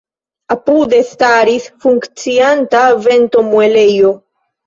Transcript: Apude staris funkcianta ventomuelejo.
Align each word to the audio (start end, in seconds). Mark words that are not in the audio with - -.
Apude 0.53 1.01
staris 1.09 1.67
funkcianta 1.83 2.81
ventomuelejo. 3.09 4.13